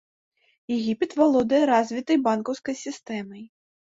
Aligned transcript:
Егіпет 0.75 1.11
валодае 1.19 1.59
развітай 1.71 2.17
банкаўскай 2.27 2.75
сістэмай. 2.85 3.43